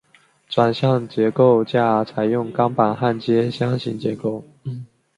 [0.49, 4.43] 转向架构架采用钢板焊接箱型结构。